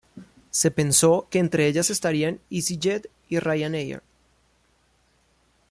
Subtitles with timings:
[0.49, 4.01] Se pensó que entre ellas estarían easyJet y Ryanair.